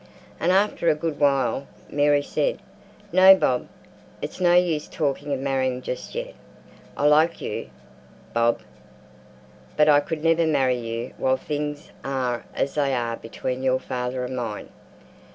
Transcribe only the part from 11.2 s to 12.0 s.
things